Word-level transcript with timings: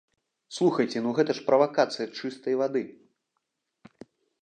Слухайце, 0.55 1.03
ну, 1.05 1.11
гэта 1.19 1.31
ж 1.41 1.45
правакацыя 1.51 2.07
чыстай 2.17 2.53
вады. 2.65 2.85